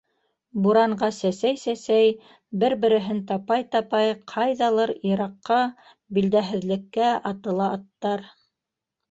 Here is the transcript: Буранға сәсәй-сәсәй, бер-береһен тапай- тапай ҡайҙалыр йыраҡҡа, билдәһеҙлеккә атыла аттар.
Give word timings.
Буранға 0.67 1.09
сәсәй-сәсәй, 1.17 2.07
бер-береһен 2.63 3.19
тапай- 3.33 3.67
тапай 3.75 4.09
ҡайҙалыр 4.33 4.95
йыраҡҡа, 5.11 5.61
билдәһеҙлеккә 6.19 7.13
атыла 7.35 7.71
аттар. 7.79 8.27